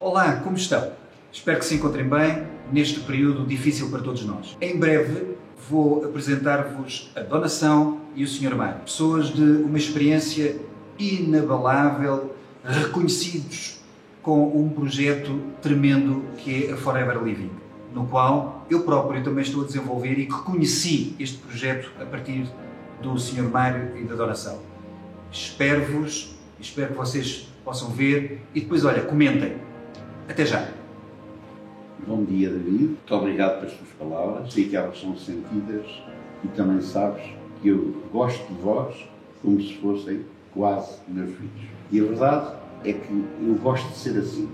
Olá, 0.00 0.36
como 0.36 0.56
estão? 0.56 0.92
Espero 1.32 1.58
que 1.58 1.64
se 1.64 1.74
encontrem 1.74 2.08
bem 2.08 2.46
neste 2.70 3.00
período 3.00 3.44
difícil 3.44 3.90
para 3.90 4.00
todos 4.00 4.24
nós. 4.24 4.56
Em 4.60 4.78
breve 4.78 5.36
vou 5.68 6.04
apresentar-vos 6.04 7.10
a 7.16 7.20
Donação 7.20 8.02
e 8.14 8.22
o 8.22 8.28
Sr. 8.28 8.54
Mário, 8.54 8.80
pessoas 8.82 9.26
de 9.26 9.42
uma 9.42 9.76
experiência 9.76 10.56
inabalável, 11.00 12.32
reconhecidos 12.62 13.80
com 14.22 14.56
um 14.56 14.68
projeto 14.68 15.36
tremendo 15.60 16.22
que 16.36 16.66
é 16.66 16.72
a 16.74 16.76
Forever 16.76 17.20
Living, 17.20 17.50
no 17.92 18.06
qual 18.06 18.64
eu 18.70 18.84
próprio 18.84 19.20
também 19.24 19.42
estou 19.42 19.64
a 19.64 19.66
desenvolver 19.66 20.16
e 20.16 20.26
que 20.26 20.42
conheci 20.42 21.16
este 21.18 21.38
projeto 21.38 21.90
a 22.00 22.04
partir 22.04 22.48
do 23.02 23.18
Sr. 23.18 23.50
Mário 23.50 23.96
e 23.96 24.04
da 24.04 24.14
Donação. 24.14 24.60
Espero-vos, 25.32 26.36
espero 26.60 26.92
que 26.92 26.98
vocês 26.98 27.52
possam 27.64 27.90
ver 27.90 28.40
e 28.54 28.60
depois, 28.60 28.84
olha, 28.84 29.02
comentem 29.02 29.66
até 30.28 30.44
já. 30.44 30.68
Bom 32.06 32.22
dia, 32.24 32.50
David. 32.50 32.84
Muito 32.84 33.14
obrigado 33.14 33.60
pelas 33.60 33.74
tuas 33.74 33.90
palavras. 33.98 34.52
Sei 34.52 34.68
que 34.68 34.76
elas 34.76 35.00
são 35.00 35.16
sentidas 35.16 35.86
e 36.44 36.48
também 36.48 36.80
sabes 36.82 37.24
que 37.60 37.68
eu 37.68 38.02
gosto 38.12 38.46
de 38.46 38.60
vós 38.60 39.08
como 39.42 39.60
se 39.60 39.74
fossem 39.78 40.24
quase 40.52 40.98
meus 41.08 41.30
filhos. 41.34 41.68
E 41.90 42.00
a 42.00 42.04
verdade 42.04 42.52
é 42.84 42.92
que 42.92 43.12
eu 43.12 43.54
gosto 43.62 43.88
de 43.88 43.96
ser 43.96 44.18
assim. 44.18 44.48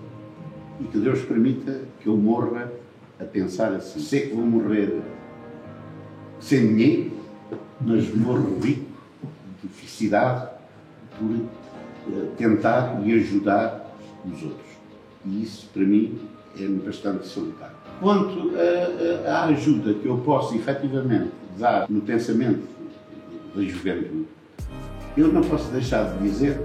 E 0.80 0.84
que 0.84 0.98
Deus 0.98 1.20
permita 1.22 1.82
que 2.00 2.06
eu 2.06 2.16
morra 2.16 2.72
a 3.20 3.24
pensar 3.24 3.72
assim. 3.72 4.00
Sei 4.00 4.28
que 4.28 4.34
vou 4.34 4.46
morrer 4.46 5.00
sem 6.40 6.68
dinheiro, 6.68 7.12
mas 7.80 8.14
morro 8.14 8.60
rico 8.60 8.90
de 9.62 9.68
felicidade 9.68 10.50
por 11.18 11.36
eh, 12.12 12.28
tentar 12.36 13.00
e 13.04 13.12
ajudar 13.14 13.92
os 14.24 14.42
outros. 14.42 14.73
E 15.26 15.42
isso, 15.42 15.68
para 15.72 15.82
mim, 15.82 16.18
é 16.58 16.66
bastante 16.66 17.26
solitário. 17.26 17.74
Quanto 18.00 18.52
à 19.26 19.44
ajuda 19.44 19.94
que 19.94 20.06
eu 20.06 20.18
posso 20.18 20.54
efetivamente 20.54 21.30
dar 21.58 21.88
no 21.88 22.00
pensamento 22.00 22.66
da 23.54 23.62
juventude, 23.62 24.26
eu 25.16 25.32
não 25.32 25.42
posso 25.42 25.70
deixar 25.70 26.12
de 26.12 26.28
dizer 26.28 26.60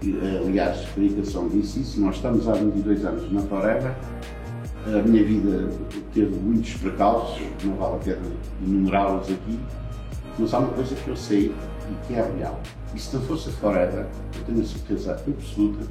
que, 0.00 0.18
aliás, 0.44 0.78
a 0.78 0.82
explicação 0.82 1.48
disse 1.48 1.80
isso, 1.80 2.00
nós 2.00 2.16
estamos 2.16 2.48
há 2.48 2.54
22 2.54 3.04
anos 3.04 3.30
na 3.30 3.42
Forever, 3.42 3.94
a 4.86 5.02
minha 5.06 5.22
vida 5.22 5.68
teve 6.14 6.34
muitos 6.36 6.72
precalços, 6.74 7.42
não 7.62 7.76
vale 7.76 7.96
a 7.96 7.98
pena 7.98 8.22
enumerá-los 8.66 9.30
aqui, 9.30 9.60
mas 10.38 10.54
há 10.54 10.58
uma 10.60 10.72
coisa 10.72 10.94
que 10.94 11.08
eu 11.08 11.16
sei 11.16 11.54
e 11.90 12.06
que 12.06 12.14
é 12.14 12.32
real. 12.38 12.58
E 12.94 12.98
se 12.98 13.14
não 13.14 13.22
fosse 13.22 13.50
a 13.50 13.52
Forever, 13.52 14.06
eu 14.34 14.44
tenho 14.46 14.62
a 14.62 14.64
certeza 14.64 15.12
absoluta 15.12 15.86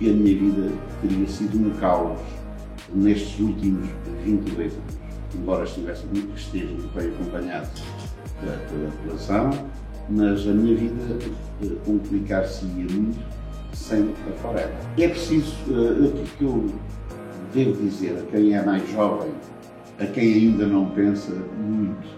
que 0.00 0.08
a 0.08 0.14
minha 0.14 0.34
vida 0.34 0.72
teria 1.02 1.28
sido 1.28 1.58
um 1.58 1.70
caos 1.78 2.18
nestes 2.94 3.38
últimos 3.38 3.86
22 4.24 4.72
anos. 4.72 4.94
Embora 5.34 5.64
estivesse 5.64 6.06
muito 6.06 6.34
esteja 6.36 6.74
bem 6.94 7.08
acompanhado 7.08 7.70
pela 8.40 8.90
população, 8.90 9.50
mas 10.08 10.48
a 10.48 10.52
minha 10.52 10.74
vida 10.74 11.18
eh, 11.62 11.76
complicar-se-ia 11.84 12.86
muito 12.90 13.20
sem 13.74 14.14
a 14.28 14.32
Forever. 14.40 14.74
É 14.98 15.06
preciso, 15.06 15.54
uh, 15.68 16.08
aquilo 16.08 16.26
que 16.38 16.44
eu 16.44 16.74
devo 17.54 17.82
dizer 17.82 18.18
a 18.18 18.22
quem 18.30 18.54
é 18.54 18.64
mais 18.64 18.90
jovem, 18.90 19.30
a 19.98 20.06
quem 20.06 20.32
ainda 20.32 20.66
não 20.66 20.86
pensa 20.90 21.30
muito, 21.58 22.08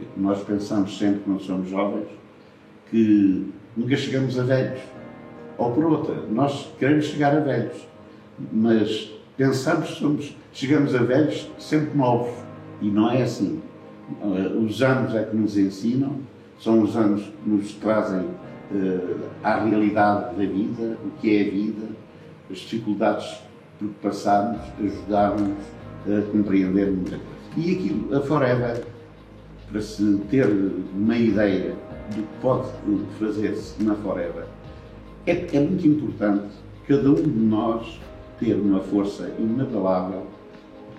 é 0.00 0.04
nós 0.16 0.42
pensamos 0.42 0.98
sempre 0.98 1.20
quando 1.20 1.42
somos 1.42 1.68
jovens 1.68 2.08
que 2.90 3.52
nunca 3.76 3.96
chegamos 3.96 4.38
a 4.38 4.42
velhos 4.42 4.80
ou 5.62 5.72
por 5.72 5.84
outra, 5.84 6.14
nós 6.30 6.72
queremos 6.78 7.06
chegar 7.06 7.36
a 7.36 7.40
velhos, 7.40 7.86
mas 8.52 9.12
pensamos 9.36 9.90
que 9.90 9.98
somos, 9.98 10.36
chegamos 10.52 10.94
a 10.94 10.98
velhos 10.98 11.50
sempre 11.58 11.96
novos. 11.96 12.34
E 12.80 12.90
não 12.90 13.10
é 13.10 13.22
assim. 13.22 13.62
Os 14.66 14.82
anos 14.82 15.14
é 15.14 15.22
que 15.22 15.36
nos 15.36 15.56
ensinam, 15.56 16.16
são 16.58 16.82
os 16.82 16.96
anos 16.96 17.22
que 17.22 17.48
nos 17.48 17.72
trazem 17.74 18.20
uh, 18.20 19.18
à 19.42 19.64
realidade 19.64 20.34
da 20.34 20.44
vida, 20.44 20.98
o 21.04 21.10
que 21.20 21.36
é 21.36 21.40
a 21.42 21.50
vida, 21.50 21.86
as 22.50 22.58
dificuldades 22.58 23.38
por 23.78 23.88
que 23.88 23.94
passamos, 24.02 24.60
ajudaram-nos 24.78 25.58
a 26.06 26.30
compreender 26.30 26.90
muita 26.90 27.18
coisa. 27.18 27.42
E 27.56 27.74
aquilo, 27.74 28.16
a 28.16 28.20
Forever, 28.20 28.84
para 29.70 29.80
se 29.80 30.20
ter 30.30 30.46
uma 30.94 31.16
ideia 31.16 31.74
do 32.10 32.22
que 32.22 32.40
pode 32.40 32.68
fazer-se 33.18 33.82
na 33.82 33.94
Forever, 33.96 34.44
é, 35.26 35.56
é 35.56 35.60
muito 35.60 35.86
importante 35.86 36.54
cada 36.86 37.10
um 37.10 37.14
de 37.14 37.28
nós 37.28 38.00
ter 38.38 38.54
uma 38.54 38.80
força 38.80 39.30
inabalável 39.38 40.26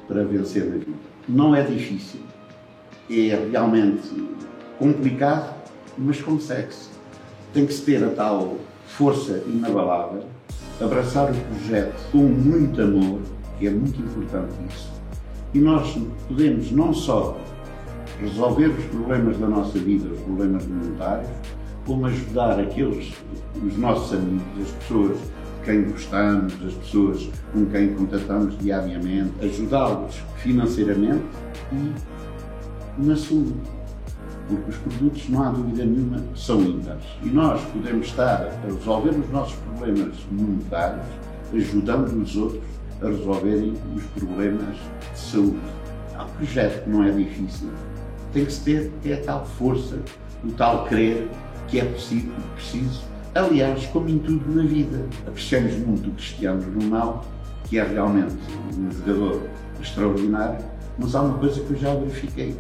para 0.08 0.24
vencer 0.24 0.66
na 0.66 0.78
vida. 0.78 0.98
Não 1.28 1.56
é 1.56 1.62
difícil, 1.62 2.22
é 3.10 3.48
realmente 3.52 4.10
complicado, 4.80 5.54
mas 5.98 6.22
consegue-se. 6.22 6.90
Tem 7.54 7.66
que 7.66 7.74
se 7.74 7.84
ter 7.84 8.04
a 8.04 8.10
tal 8.10 8.58
força 8.86 9.44
inabalável, 9.46 10.24
abraçar 10.80 11.32
o 11.32 11.36
projeto 11.36 12.12
com 12.12 12.20
muito 12.20 12.82
amor, 12.82 13.20
que 13.60 13.68
é 13.68 13.72
muito 13.72 14.00
importante 14.00 14.54
isso. 14.70 14.92
E 15.54 15.60
nós 15.60 15.98
podemos 16.28 16.72
não 16.72 16.94
só 16.94 17.38
resolver 18.20 18.68
os 18.68 18.86
problemas 18.86 19.38
da 19.38 19.48
nossa 19.48 19.78
vida, 19.78 20.08
os 20.10 20.20
problemas 20.22 20.66
monetários, 20.66 21.30
como 21.86 22.06
ajudar 22.06 22.60
aqueles, 22.60 23.14
os 23.62 23.78
nossos 23.78 24.14
amigos, 24.14 24.44
as 24.62 24.72
pessoas 24.72 25.18
quem 25.64 25.84
gostamos, 25.84 26.54
as 26.66 26.74
pessoas 26.74 27.30
com 27.52 27.66
quem 27.68 27.94
contatamos 27.94 28.58
diariamente, 28.60 29.34
ajudá-los 29.42 30.16
financeiramente 30.38 31.24
e 31.72 33.02
na 33.02 33.16
saúde. 33.16 33.54
Porque 34.48 34.72
os 34.72 34.78
produtos, 34.78 35.30
não 35.30 35.44
há 35.44 35.50
dúvida 35.52 35.86
nenhuma, 35.86 36.22
são 36.36 36.62
ímpares. 36.62 37.06
E 37.24 37.30
nós 37.30 37.62
podemos 37.72 38.08
estar 38.08 38.46
a 38.46 38.66
resolver 38.66 39.12
os 39.12 39.30
nossos 39.30 39.56
problemas 39.56 40.16
monetários, 40.30 41.06
ajudando 41.54 42.22
os 42.22 42.36
outros 42.36 42.62
a 43.02 43.08
resolverem 43.08 43.74
os 43.96 44.04
problemas 44.04 44.76
de 45.14 45.20
saúde. 45.20 45.60
Há 46.16 46.26
um 46.26 46.30
projeto 46.30 46.84
que 46.84 46.90
não 46.90 47.04
é 47.04 47.12
difícil, 47.12 47.70
tem 48.34 48.46
que 48.46 48.52
se 48.52 48.64
ter 48.64 48.92
é 49.06 49.14
a 49.14 49.24
tal 49.24 49.46
força, 49.46 49.98
o 50.44 50.52
tal 50.52 50.86
querer 50.86 51.30
que 51.68 51.80
é 51.80 51.86
possível, 51.86 52.34
preciso. 52.56 53.04
Aliás, 53.36 53.86
como 53.88 54.10
em 54.10 54.20
tudo 54.20 54.56
na 54.56 54.64
vida, 54.64 55.06
apreciamos 55.28 55.74
muito 55.78 56.10
o 56.10 56.14
Cristiano 56.14 56.64
Ronaldo, 56.80 57.22
que 57.66 57.80
é 57.80 57.84
realmente 57.84 58.36
um 58.78 58.92
jogador 58.92 59.42
extraordinário, 59.82 60.64
mas 61.00 61.16
há 61.16 61.22
uma 61.22 61.38
coisa 61.38 61.60
que 61.62 61.72
eu 61.72 61.78
já 61.78 61.96
verifiquei. 61.96 62.56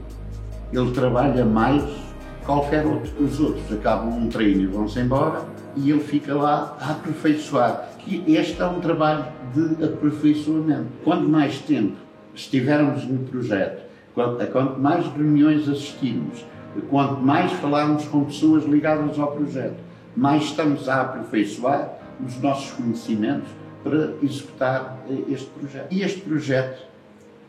Ele 0.72 0.92
trabalha 0.92 1.46
mais 1.46 1.84
que 1.84 2.46
qualquer 2.46 2.86
outro. 2.86 3.12
Os 3.24 3.40
outros 3.40 3.72
acabam 3.72 4.10
um 4.10 4.30
treino 4.30 4.62
e 4.62 4.66
vão-se 4.68 5.00
embora 5.00 5.46
e 5.76 5.92
ele 5.92 6.00
fica 6.00 6.34
lá 6.34 6.78
a 6.80 6.92
aperfeiçoar. 6.92 7.90
Que 8.00 8.24
este 8.28 8.62
é 8.62 8.66
um 8.66 8.80
trabalho 8.80 9.26
de 9.54 9.84
aperfeiçoamento. 9.84 10.88
Quanto 11.04 11.30
mais 11.30 11.60
tempo 11.60 11.96
estivermos 12.34 13.06
no 13.06 13.20
projeto, 13.20 13.84
quanto 14.14 14.80
mais 14.80 15.06
reuniões 15.06 15.70
assistirmos, 15.70 16.46
quanto 16.82 17.22
mais 17.22 17.52
falarmos 17.54 18.06
com 18.06 18.26
pessoas 18.26 18.66
ligadas 18.66 19.20
ao 19.20 19.32
projeto, 19.32 19.78
mais 20.16 20.44
estamos 20.44 20.88
a 20.88 21.02
aperfeiçoar 21.02 21.94
os 22.26 22.40
nossos 22.42 22.72
conhecimentos 22.72 23.50
para 23.84 24.14
executar 24.22 25.00
eh, 25.10 25.24
este 25.30 25.50
projeto. 25.50 25.88
E 25.92 26.02
este 26.02 26.22
projeto 26.22 26.84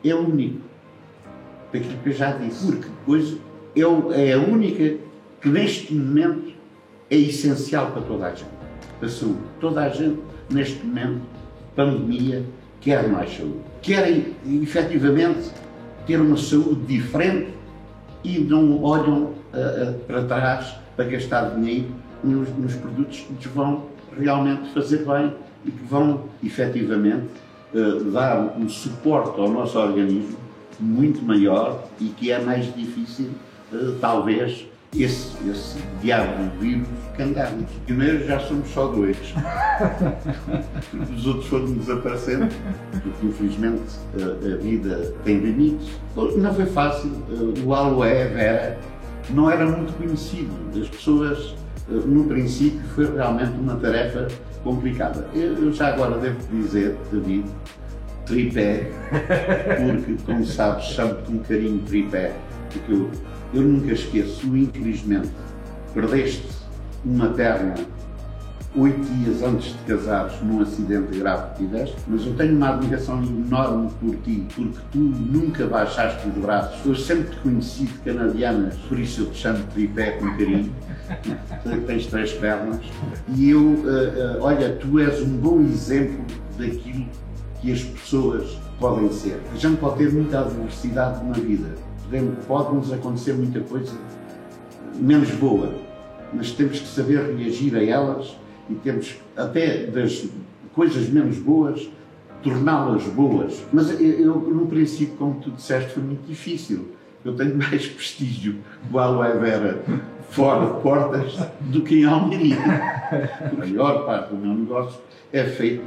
é 0.04 0.14
único, 0.14 0.60
daquilo 1.72 1.98
que 2.02 2.08
eu 2.08 2.12
já 2.12 2.32
disse, 2.32 2.66
porque 2.66 2.88
depois 2.88 3.36
é 4.14 4.32
a 4.32 4.38
única 4.38 4.96
que 5.40 5.48
neste 5.48 5.94
momento 5.94 6.52
é 7.10 7.16
essencial 7.16 7.90
para 7.90 8.02
toda 8.02 8.26
a 8.26 8.30
gente, 8.30 8.50
para 8.98 9.08
a 9.08 9.10
saúde. 9.10 9.38
Toda 9.60 9.82
a 9.82 9.88
gente, 9.88 10.20
neste 10.50 10.84
momento, 10.84 11.22
pandemia, 11.74 12.44
quer 12.80 13.08
mais 13.08 13.36
saúde. 13.36 13.58
Querem, 13.82 14.34
efetivamente, 14.62 15.50
ter 16.06 16.20
uma 16.20 16.36
saúde 16.36 16.80
diferente 16.86 17.48
e 18.24 18.38
não 18.38 18.82
olham 18.82 19.24
uh, 19.24 19.94
para 20.06 20.24
trás 20.24 20.74
para 20.96 21.04
gastar 21.06 21.50
dinheiro 21.50 21.88
nos, 22.22 22.48
nos, 22.56 22.74
produtos 22.74 23.20
que 23.20 23.32
lhes 23.34 23.46
vão 23.46 23.86
realmente 24.18 24.72
fazer 24.72 25.04
bem 25.04 25.34
e 25.64 25.70
que 25.70 25.84
vão 25.84 26.24
efetivamente 26.42 27.28
uh, 27.74 28.04
dar 28.10 28.56
um 28.58 28.68
suporte 28.68 29.38
ao 29.38 29.48
nosso 29.48 29.78
organismo 29.78 30.38
muito 30.80 31.22
maior 31.22 31.84
e 32.00 32.06
que 32.06 32.32
é 32.32 32.40
mais 32.40 32.74
difícil, 32.74 33.30
talvez, 34.00 34.66
esse, 35.02 35.36
esse 35.48 35.78
diabo 36.00 36.50
vírus 36.60 36.86
que 37.16 37.22
andamos. 37.22 37.70
Primeiro 37.86 38.26
já 38.26 38.38
somos 38.40 38.68
só 38.70 38.88
dois. 38.88 39.16
Os 41.16 41.26
outros 41.26 41.46
foram 41.46 41.72
desaparecendo, 41.72 42.48
porque 42.90 43.26
infelizmente 43.26 43.82
a, 44.20 44.54
a 44.54 44.56
vida 44.56 45.12
tem 45.24 45.38
limites. 45.38 45.88
Não 46.36 46.54
foi 46.54 46.66
fácil. 46.66 47.10
O 47.64 47.74
Aloé 47.74 48.26
Vera 48.28 48.78
não 49.30 49.50
era 49.50 49.66
muito 49.66 49.96
conhecido. 49.96 50.52
As 50.80 50.88
pessoas, 50.88 51.54
no 51.88 52.24
princípio, 52.24 52.80
foi 52.94 53.12
realmente 53.14 53.52
uma 53.58 53.76
tarefa 53.76 54.28
complicada. 54.62 55.28
Eu 55.34 55.72
já 55.72 55.88
agora 55.88 56.18
devo 56.18 56.38
dizer, 56.50 56.96
David, 57.12 57.44
tripé, 58.26 58.90
porque, 59.10 60.16
como 60.24 60.44
sabes, 60.44 60.84
chamo-te 60.86 61.22
com 61.24 61.38
carinho 61.40 61.78
tripé, 61.80 62.32
porque 62.70 62.92
eu, 62.92 63.10
eu 63.54 63.62
nunca 63.62 63.92
esqueço, 63.92 64.46
infelizmente, 64.56 65.30
perdeste 65.92 66.46
uma 67.04 67.28
perna 67.28 67.74
oito 68.76 69.00
dias 69.14 69.42
antes 69.42 69.72
de 69.72 69.78
casares 69.86 70.32
num 70.42 70.60
acidente 70.60 71.16
grave 71.18 71.54
que 71.54 71.64
tiveste, 71.64 71.96
mas 72.08 72.26
eu 72.26 72.34
tenho 72.34 72.56
uma 72.56 72.70
admiração 72.70 73.22
enorme 73.22 73.88
por 74.00 74.16
ti, 74.16 74.44
porque 74.54 74.78
tu 74.90 74.98
nunca 74.98 75.66
baixaste 75.66 76.28
os 76.28 76.34
braços. 76.34 76.84
Eu 76.84 76.96
sempre 76.96 77.30
te 77.30 77.36
conheci 77.40 77.84
de 77.84 77.98
canadianas, 77.98 78.74
por 78.88 78.98
isso 78.98 79.22
eu 79.22 79.30
te 79.30 79.38
chamo 79.38 79.58
de 79.58 79.64
tripé 79.66 80.10
com 80.12 80.26
carinho. 80.30 80.72
Tens 81.86 82.06
três 82.06 82.32
pernas. 82.32 82.80
E 83.36 83.50
eu, 83.50 83.60
uh, 83.60 84.38
uh, 84.38 84.42
olha, 84.42 84.74
tu 84.76 84.98
és 84.98 85.22
um 85.22 85.36
bom 85.36 85.60
exemplo 85.60 86.24
daquilo 86.58 87.06
que 87.60 87.72
as 87.72 87.82
pessoas 87.82 88.58
podem 88.80 89.12
ser. 89.12 89.40
A 89.52 89.56
gente 89.56 89.76
pode 89.78 89.98
ter 89.98 90.12
muita 90.12 90.40
adversidade 90.40 91.24
na 91.24 91.34
vida. 91.34 91.68
Pode-nos 92.46 92.92
acontecer 92.92 93.32
muita 93.32 93.60
coisa 93.60 93.92
menos 94.94 95.30
boa, 95.32 95.74
mas 96.32 96.52
temos 96.52 96.78
que 96.78 96.86
saber 96.86 97.36
reagir 97.36 97.74
a 97.76 97.84
elas 97.84 98.36
e 98.70 98.74
temos 98.74 99.16
até 99.36 99.86
das 99.86 100.26
coisas 100.74 101.08
menos 101.08 101.38
boas 101.38 101.88
torná-las 102.44 103.04
boas. 103.04 103.64
Mas 103.72 103.90
eu, 103.98 104.06
eu, 104.06 104.34
no 104.36 104.66
princípio, 104.66 105.16
como 105.16 105.40
tu 105.40 105.50
disseste, 105.50 105.94
foi 105.94 106.02
muito 106.02 106.26
difícil. 106.26 106.88
Eu 107.24 107.34
tenho 107.34 107.56
mais 107.56 107.86
prestígio 107.86 108.56
com 108.92 108.98
a 108.98 109.04
aloe 109.04 109.38
vera 109.38 109.82
fora 110.28 110.74
de 110.74 110.82
portas 110.82 111.38
do 111.60 111.80
que 111.80 112.00
em 112.00 112.04
Almeria. 112.04 112.58
A 112.58 113.56
maior 113.56 114.04
parte 114.04 114.30
do 114.30 114.36
meu 114.36 114.54
negócio 114.54 115.00
é 115.32 115.44
feito 115.44 115.82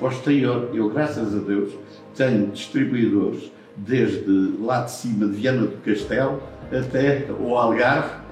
posterior. 0.00 0.70
Eu, 0.72 0.88
graças 0.88 1.36
a 1.36 1.38
Deus, 1.38 1.74
tenho 2.16 2.46
distribuidores 2.48 3.52
desde 3.76 4.54
lá 4.60 4.82
de 4.82 4.90
cima 4.90 5.26
de 5.26 5.32
Viana 5.32 5.62
do 5.62 5.76
Castelo 5.82 6.42
até 6.70 7.26
o 7.38 7.56
Algarve 7.56 8.22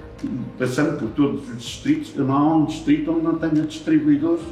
passando 0.59 0.99
por 0.99 1.09
todos 1.11 1.49
os 1.49 1.59
distritos, 1.59 2.15
não 2.15 2.33
há 2.33 2.57
um 2.57 2.65
distrito 2.67 3.11
onde 3.11 3.23
não 3.23 3.39
tenha 3.39 3.65
distribuidores 3.65 4.43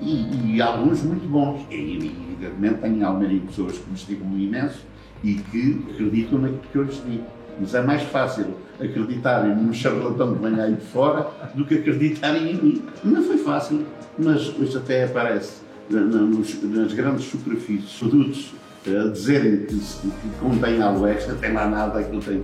e, 0.00 0.54
e 0.54 0.62
alguns 0.62 1.02
muito 1.02 1.28
bons. 1.28 1.66
E, 1.70 1.96
evidentemente, 1.96 2.80
tenho 2.80 2.96
em 2.96 3.02
Almeria 3.02 3.40
pessoas 3.40 3.78
que 3.78 3.90
me 3.90 3.96
estimam 3.96 4.38
imenso 4.38 4.86
e 5.22 5.34
que 5.34 5.84
acreditam 5.90 6.38
naquilo 6.38 6.62
que 6.72 6.78
eu 6.78 6.82
lhes 6.84 7.02
digo. 7.04 7.24
Mas 7.60 7.74
é 7.74 7.82
mais 7.82 8.02
fácil 8.02 8.46
acreditarem 8.80 9.56
num 9.56 9.72
charlatão 9.72 10.34
que 10.34 10.42
venha 10.42 10.62
aí 10.62 10.74
de 10.74 10.86
fora 10.86 11.28
do 11.54 11.64
que 11.64 11.74
acreditarem 11.74 12.52
em 12.52 12.54
mim. 12.54 12.82
Não 13.02 13.22
foi 13.22 13.38
fácil, 13.38 13.84
mas 14.16 14.48
hoje 14.58 14.76
até 14.76 15.04
aparece 15.04 15.62
nas 15.90 16.92
grandes 16.92 17.24
superfícies 17.24 17.98
produtos 17.98 18.54
a 18.86 19.08
dizerem 19.08 19.64
que, 19.66 19.74
que 19.74 20.28
contém 20.40 20.80
aloe, 20.80 21.16
não 21.26 21.36
tem 21.36 21.52
lá 21.52 21.68
nada, 21.68 21.98
aquilo 21.98 22.22
tem. 22.22 22.42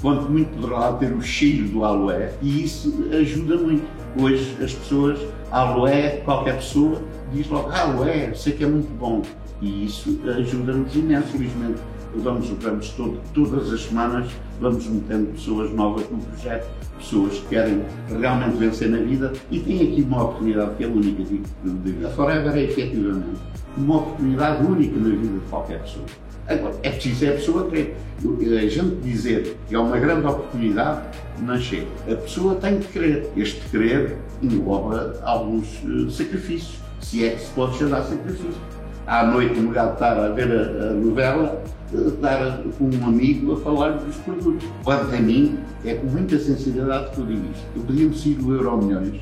Quanto 0.00 0.30
muito 0.30 0.50
poderá 0.56 0.78
lá 0.78 0.92
ter 0.94 1.12
o 1.12 1.22
cheiro 1.22 1.68
do 1.68 1.84
aloe, 1.84 2.28
e 2.42 2.64
isso 2.64 3.08
ajuda 3.12 3.56
muito. 3.56 3.84
Hoje 4.20 4.56
as 4.62 4.72
pessoas, 4.72 5.20
aloe, 5.50 6.20
qualquer 6.24 6.56
pessoa 6.56 7.00
diz 7.32 7.48
logo, 7.48 7.70
ah, 7.70 7.82
aloe, 7.82 8.34
sei 8.34 8.52
que 8.52 8.64
é 8.64 8.66
muito 8.66 8.92
bom. 8.98 9.22
E 9.60 9.84
isso 9.84 10.20
ajuda-nos 10.26 10.94
imenso, 10.94 11.28
felizmente. 11.28 11.80
Vamos, 12.16 12.48
vamos 12.48 12.88
todo, 12.90 13.20
todas 13.32 13.72
as 13.72 13.82
semanas 13.82 14.26
vamos 14.60 14.86
metendo 14.86 15.32
pessoas 15.32 15.72
novas 15.72 16.08
no 16.10 16.18
projeto, 16.18 16.68
pessoas 16.98 17.38
que 17.38 17.48
querem 17.48 17.82
realmente 18.20 18.56
vencer 18.56 18.90
na 18.90 18.98
vida 18.98 19.32
e 19.50 19.58
têm 19.60 19.76
aqui 19.76 20.02
uma 20.02 20.24
oportunidade 20.24 20.74
que 20.76 20.84
é 20.84 20.86
única, 20.86 21.22
digo, 21.24 21.44
digo. 21.84 22.06
A 22.06 22.10
Forever 22.10 22.54
é 22.54 22.64
efetivamente 22.64 23.40
uma 23.76 23.96
oportunidade 23.96 24.66
única 24.66 24.96
na 24.98 25.08
vida 25.08 25.38
de 25.38 25.50
qualquer 25.50 25.80
pessoa. 25.80 26.04
Agora, 26.46 26.74
é 26.82 26.90
preciso 26.90 27.26
é 27.26 27.28
a 27.28 27.32
pessoa 27.32 27.70
querer. 27.70 27.96
A 28.24 28.68
gente 28.68 28.96
dizer 28.96 29.56
que 29.68 29.74
é 29.74 29.78
uma 29.78 29.96
grande 29.98 30.26
oportunidade 30.26 31.02
não 31.38 31.56
chega. 31.58 31.86
A 32.10 32.16
pessoa 32.16 32.56
tem 32.56 32.80
que 32.80 32.88
querer. 32.88 33.30
Este 33.36 33.60
querer 33.70 34.16
engloba 34.42 35.20
alguns 35.22 35.80
uh, 35.84 36.10
sacrifícios, 36.10 36.80
se 37.00 37.24
é 37.24 37.30
que 37.30 37.40
se 37.40 37.50
pode 37.52 37.78
chamar 37.78 38.02
sacrifício. 38.02 38.79
À 39.06 39.26
noite, 39.26 39.58
no 39.58 39.68
lugar 39.68 39.86
de 39.88 39.92
estar 39.94 40.18
a 40.18 40.28
ver 40.28 40.50
a, 40.52 40.90
a 40.90 40.92
novela, 40.92 41.62
uh, 41.92 42.08
estar 42.08 42.62
com 42.78 42.84
um 42.84 43.06
amigo 43.06 43.54
a 43.54 43.56
falar 43.60 43.90
dos 43.92 44.16
produtos. 44.16 44.68
Quanto 44.84 45.14
a 45.14 45.20
mim, 45.20 45.58
é 45.84 45.94
com 45.94 46.06
muita 46.06 46.38
sensibilidade 46.38 47.10
que 47.10 47.18
eu 47.18 47.26
digo 47.26 47.44
isto. 47.52 47.66
Eu 47.76 47.82
podia-me 47.82 48.16
seguir 48.16 48.44
o 48.44 48.54
Euro 48.54 48.78
Milhões, 48.78 49.20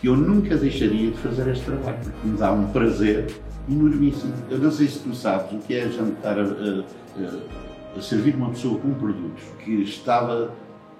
que 0.00 0.08
eu 0.08 0.16
nunca 0.16 0.56
deixaria 0.56 1.10
de 1.10 1.18
fazer 1.18 1.48
este 1.48 1.64
trabalho, 1.64 1.98
porque 2.02 2.26
me 2.26 2.38
dá 2.38 2.52
um 2.52 2.66
prazer 2.68 3.26
enormíssimo. 3.68 4.32
Eu 4.50 4.58
não 4.58 4.70
sei 4.70 4.88
se 4.88 5.00
tu 5.00 5.14
sabes 5.14 5.52
o 5.52 5.58
que 5.58 5.74
é 5.74 5.88
jantar 5.88 6.38
a, 6.38 6.42
a, 6.42 7.98
a 7.98 8.00
servir 8.00 8.34
uma 8.36 8.50
pessoa 8.50 8.78
com 8.78 8.94
produtos 8.94 9.42
que 9.64 9.82
estava 9.82 10.50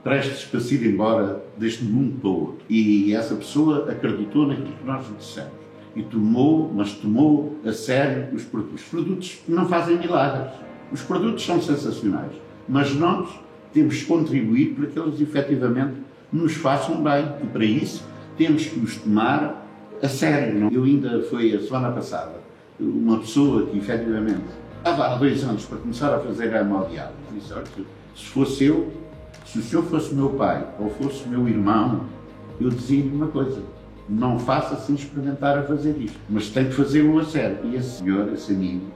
prestes 0.03 0.45
para 0.45 0.61
se 0.61 0.75
ir 0.77 0.87
embora 0.87 1.43
deste 1.57 1.85
mundo 1.85 2.21
para 2.21 2.31
o 2.31 2.41
outro. 2.41 2.59
E 2.69 3.15
essa 3.15 3.35
pessoa 3.35 3.91
acreditou 3.91 4.47
naquilo 4.47 4.69
que 4.69 4.85
nós 4.85 5.07
lhe 5.09 5.17
dissemos. 5.17 5.66
E 5.97 6.03
tomou, 6.03 6.71
mas 6.73 6.93
tomou 6.93 7.57
a 7.65 7.73
sério 7.73 8.29
os 8.35 8.45
produtos. 8.45 8.83
Os 8.83 8.89
produtos 8.89 9.39
não 9.49 9.67
fazem 9.67 9.99
milagres. 9.99 10.53
Os 10.93 11.03
produtos 11.03 11.45
são 11.45 11.61
sensacionais. 11.61 12.33
Mas 12.69 12.95
nós 12.95 13.29
temos 13.73 14.01
que 14.01 14.05
contribuir 14.05 14.75
para 14.75 14.87
que 14.87 14.99
eles 14.99 15.21
efetivamente 15.21 15.95
nos 16.33 16.55
façam 16.55 17.03
bem. 17.03 17.27
E 17.43 17.47
para 17.47 17.65
isso 17.65 18.05
temos 18.37 18.67
que 18.67 18.79
os 18.79 18.97
tomar 18.97 19.67
a 20.03 20.09
sério. 20.09 20.69
Eu 20.71 20.85
ainda 20.85 21.23
foi 21.23 21.55
a 21.55 21.61
semana 21.61 21.91
passada 21.91 22.47
uma 22.79 23.19
pessoa 23.19 23.67
que 23.67 23.79
efetivamente 23.79 24.45
estava 24.79 25.07
há 25.07 25.17
dois 25.17 25.43
anos 25.45 25.65
para 25.65 25.79
começar 25.79 26.15
a 26.15 26.21
fazer 26.21 26.55
a 26.55 26.61
hemodiálise, 26.61 27.15
disse, 27.33 27.53
olha, 27.53 27.65
se 28.15 28.27
fosse 28.27 28.65
eu, 28.65 28.93
se 29.45 29.59
o 29.59 29.63
senhor 29.63 29.85
fosse 29.85 30.15
meu 30.15 30.31
pai 30.31 30.67
ou 30.79 30.91
fosse 30.91 31.27
meu 31.29 31.49
irmão, 31.49 32.05
eu 32.61 32.69
dizia-lhe 32.71 33.11
uma 33.11 33.29
coisa, 33.29 33.63
não 34.09 34.39
faça 34.39 34.77
sem 34.77 34.95
experimentar 34.95 35.59
a 35.59 35.63
fazer 35.63 35.97
isto, 35.99 36.19
mas 36.29 36.49
tem 36.49 36.67
que 36.67 36.75
fazê-lo 36.75 37.19
a 37.19 37.25
sério. 37.25 37.59
E 37.65 37.77
esse 37.77 37.99
senhor, 37.99 38.33
esse 38.33 38.53
amigo, 38.53 38.87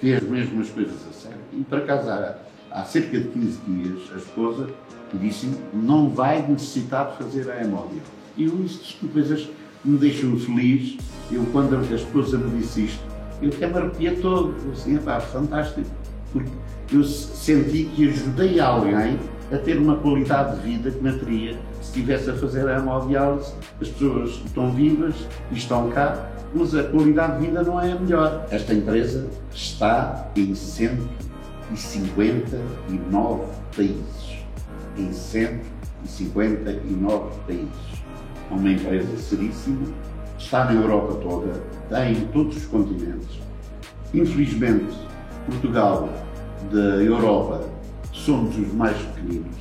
fez 0.00 0.22
mesmo 0.22 0.60
as 0.60 0.70
coisas 0.70 0.96
a 1.08 1.12
sério. 1.12 1.38
E 1.52 1.62
para 1.62 1.82
casar, 1.82 2.46
há 2.70 2.84
cerca 2.84 3.18
de 3.18 3.28
15 3.28 3.58
dias, 3.66 4.02
a 4.14 4.18
esposa 4.18 4.68
disse-me, 5.14 5.56
não 5.72 6.10
vai 6.10 6.46
necessitar 6.46 7.12
de 7.12 7.18
fazer 7.18 7.50
a 7.50 7.62
hemodiálise. 7.62 8.02
E 8.36 8.44
eu, 8.44 8.64
isto 8.64 9.08
coisas 9.08 9.48
me 9.84 9.96
deixam 9.98 10.36
feliz. 10.38 10.98
Eu, 11.30 11.44
quando 11.52 11.76
a 11.76 11.94
esposa 11.94 12.36
me 12.36 12.58
disse 12.58 12.84
isto, 12.84 13.00
eu 13.40 13.50
até 13.50 13.66
me 13.66 13.78
arrepia 13.78 14.16
todo, 14.20 14.54
assim, 14.72 14.96
pá, 14.98 15.20
fantástico, 15.20 15.88
porque 16.32 16.50
eu 16.92 17.04
senti 17.04 17.84
que 17.84 18.08
ajudei 18.08 18.60
alguém 18.60 19.18
a 19.52 19.58
ter 19.58 19.76
uma 19.78 19.96
qualidade 19.96 20.56
de 20.56 20.62
vida 20.62 20.90
que 20.90 21.00
não 21.02 21.18
teria 21.18 21.52
se 21.80 21.88
estivesse 21.88 22.30
a 22.30 22.34
fazer 22.34 22.68
a 22.68 22.78
hemodiálise. 22.78 23.54
As 23.80 23.88
pessoas 23.88 24.30
estão 24.44 24.70
vivas 24.72 25.14
e 25.50 25.56
estão 25.56 25.88
cá, 25.90 26.28
mas 26.54 26.74
a 26.74 26.84
qualidade 26.84 27.38
de 27.38 27.46
vida 27.46 27.62
não 27.62 27.80
é 27.80 27.92
a 27.92 27.98
melhor. 27.98 28.46
Esta 28.50 28.74
empresa 28.74 29.26
está 29.52 30.28
em 30.36 30.54
159 30.54 33.44
países. 33.74 34.36
Em 34.96 35.12
159 35.12 37.40
países. 37.46 37.96
É 38.50 38.54
uma 38.54 38.70
empresa 38.70 39.16
seríssima 39.16 39.86
está 40.38 40.64
na 40.64 40.74
Europa 40.74 41.18
toda, 41.22 41.62
está 41.84 42.08
em 42.08 42.26
todos 42.26 42.56
os 42.56 42.66
continentes. 42.66 43.40
Infelizmente, 44.14 44.94
Portugal 45.46 46.08
da 46.70 47.02
Europa 47.02 47.64
somos 48.26 48.58
os 48.58 48.72
mais 48.74 48.96
pequeninos, 48.96 49.56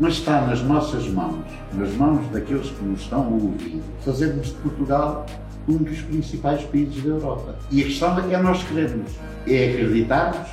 mas 0.00 0.14
está 0.14 0.40
nas 0.46 0.62
nossas 0.62 1.06
mãos, 1.08 1.44
nas 1.74 1.92
mãos 1.94 2.26
daqueles 2.30 2.70
que 2.70 2.82
nos 2.82 3.02
estão 3.02 3.30
ouvir, 3.30 3.82
fazermos 4.02 4.46
de 4.46 4.54
Portugal 4.54 5.26
um 5.68 5.76
dos 5.76 6.00
principais 6.00 6.64
países 6.64 7.02
da 7.04 7.10
Europa. 7.10 7.54
E 7.70 7.82
a 7.82 7.84
questão 7.84 8.16
que 8.16 8.34
é 8.34 8.42
nós 8.42 8.64
queremos, 8.64 9.12
é 9.46 9.72
acreditarmos, 9.72 10.48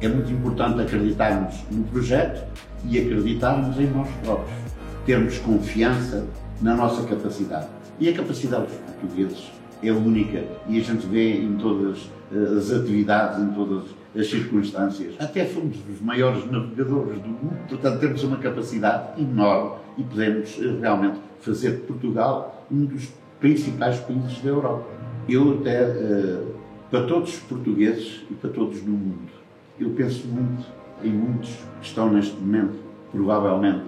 é 0.00 0.08
muito 0.08 0.30
importante 0.30 0.80
acreditarmos 0.80 1.56
no 1.70 1.82
projeto 1.84 2.46
e 2.84 2.98
acreditarmos 2.98 3.76
em 3.78 3.88
nós 3.88 4.08
próprios, 4.22 4.58
termos 5.04 5.36
confiança 5.38 6.24
na 6.62 6.76
nossa 6.76 7.02
capacidade. 7.02 7.66
E 7.98 8.08
a 8.08 8.14
capacidade 8.14 8.66
dos 8.66 8.76
portugueses 8.76 9.50
é 9.82 9.90
única 9.90 10.44
e 10.68 10.78
a 10.78 10.82
gente 10.82 11.06
vê 11.08 11.40
em 11.40 11.56
todas 11.56 12.08
eh, 12.32 12.56
as 12.56 12.70
atividades, 12.70 13.40
em 13.40 13.48
todas 13.48 13.84
as 14.16 14.28
circunstâncias. 14.28 15.14
Até 15.18 15.44
fomos 15.44 15.76
os 15.88 16.00
maiores 16.00 16.50
navegadores 16.50 17.20
do 17.20 17.28
mundo, 17.28 17.58
portanto 17.68 18.00
temos 18.00 18.22
uma 18.24 18.36
capacidade 18.38 19.20
enorme 19.20 19.76
e 19.96 20.02
podemos 20.02 20.58
eh, 20.60 20.78
realmente 20.80 21.18
fazer 21.40 21.72
de 21.72 21.82
Portugal 21.82 22.66
um 22.70 22.84
dos 22.84 23.08
principais 23.40 23.98
países 24.00 24.40
da 24.40 24.50
Europa. 24.50 24.86
Eu 25.28 25.58
até, 25.60 25.82
eh, 25.82 26.44
para 26.90 27.04
todos 27.04 27.34
os 27.34 27.40
portugueses 27.40 28.24
e 28.30 28.34
para 28.34 28.50
todos 28.50 28.82
no 28.82 28.92
mundo, 28.92 29.30
eu 29.78 29.90
penso 29.90 30.26
muito 30.26 30.66
em 31.02 31.10
muitos 31.10 31.50
que 31.80 31.86
estão 31.86 32.12
neste 32.12 32.34
momento, 32.36 32.78
provavelmente, 33.12 33.84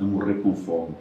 a 0.00 0.04
morrer 0.04 0.34
com 0.34 0.54
fome 0.54 0.94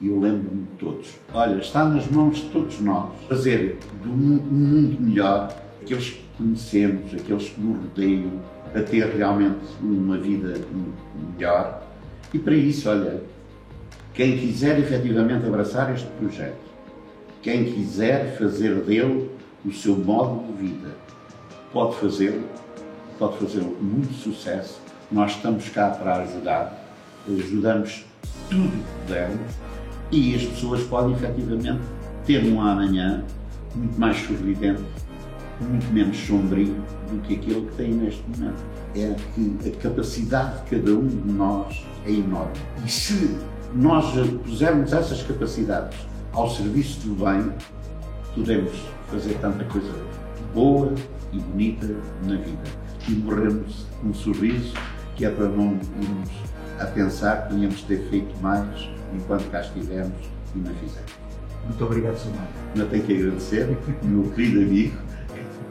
e 0.00 0.08
eu 0.08 0.20
lembro-me 0.20 0.62
de 0.62 0.76
todos. 0.78 1.18
Olha, 1.32 1.56
está 1.56 1.84
nas 1.84 2.08
mãos 2.08 2.36
de 2.36 2.48
todos 2.50 2.80
nós 2.80 3.10
fazer 3.28 3.78
do 4.02 4.08
mundo 4.08 5.00
melhor 5.00 5.52
aqueles 5.88 6.10
que 6.10 6.22
conhecemos, 6.36 7.14
aqueles 7.14 7.48
que 7.48 7.60
nos 7.60 7.82
rodeiam, 7.82 8.30
a 8.74 8.80
ter 8.82 9.06
realmente 9.16 9.64
uma 9.80 10.18
vida 10.18 10.60
melhor. 11.34 11.82
E 12.32 12.38
para 12.38 12.54
isso, 12.54 12.90
olha, 12.90 13.22
quem 14.12 14.36
quiser 14.36 14.78
efetivamente 14.78 15.46
abraçar 15.46 15.94
este 15.94 16.06
projeto, 16.18 16.68
quem 17.40 17.72
quiser 17.72 18.36
fazer 18.36 18.74
dele 18.82 19.30
o 19.64 19.72
seu 19.72 19.96
modo 19.96 20.46
de 20.46 20.68
vida, 20.68 20.90
pode 21.72 21.96
fazê-lo, 21.96 22.44
pode 23.18 23.38
fazê-lo 23.38 23.70
com 23.70 23.84
muito 23.84 24.12
sucesso. 24.12 24.80
Nós 25.10 25.30
estamos 25.32 25.68
cá 25.70 25.90
para 25.90 26.16
ajudar, 26.16 26.84
ajudamos 27.26 28.04
tudo 28.50 28.70
que 28.70 29.06
pudermos 29.06 29.52
e 30.12 30.34
as 30.34 30.42
pessoas 30.42 30.82
podem 30.84 31.14
efetivamente 31.14 31.80
ter 32.26 32.44
um 32.44 32.60
amanhã 32.60 33.24
muito 33.74 33.98
mais 33.98 34.18
sorridente, 34.18 34.82
muito 35.60 35.92
menos 35.92 36.16
sombrio 36.16 36.74
do 37.10 37.20
que 37.22 37.34
aquilo 37.34 37.66
que 37.66 37.76
têm 37.76 37.92
neste 37.92 38.22
momento. 38.30 38.62
É 38.94 39.14
que 39.34 39.68
a 39.68 39.82
capacidade 39.82 40.64
de 40.64 40.76
cada 40.76 40.92
um 40.92 41.06
de 41.06 41.32
nós 41.32 41.86
é 42.06 42.12
enorme. 42.12 42.52
E 42.84 42.90
se 42.90 43.36
nós 43.74 44.06
pusermos 44.44 44.92
essas 44.92 45.22
capacidades 45.22 45.98
ao 46.32 46.50
serviço 46.50 47.00
do 47.06 47.24
bem, 47.24 47.52
podemos 48.34 48.72
fazer 49.10 49.34
tanta 49.40 49.64
coisa 49.64 49.92
boa 50.54 50.92
e 51.32 51.38
bonita 51.38 51.86
na 52.24 52.36
vida. 52.36 52.62
E 53.08 53.12
morremos 53.12 53.86
com 54.00 54.08
um 54.08 54.14
sorriso, 54.14 54.74
que 55.16 55.24
é 55.24 55.30
para 55.30 55.48
não 55.48 55.78
irmos 56.00 56.30
a 56.78 56.86
pensar 56.86 57.48
que 57.48 57.54
tínhamos 57.54 57.82
ter 57.82 58.08
feito 58.08 58.40
mais 58.40 58.88
enquanto 59.14 59.50
cá 59.50 59.60
estivemos 59.60 60.16
e 60.54 60.58
não 60.58 60.74
fizemos. 60.74 61.12
Muito 61.64 61.84
obrigado, 61.84 62.16
Sr. 62.16 62.32
Não 62.76 62.88
tenho 62.88 63.02
que 63.04 63.16
agradecer, 63.16 63.76
meu 64.02 64.30
querido 64.30 64.60
amigo, 64.60 64.96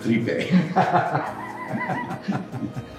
Tripé. 0.02 0.48
tá? 0.74 1.36